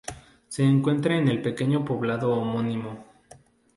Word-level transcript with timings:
Se 0.47 0.63
encuentra 0.63 1.15
en 1.15 1.27
el 1.27 1.43
pequeño 1.43 1.85
poblado 1.85 2.33
homónimo. 2.33 3.05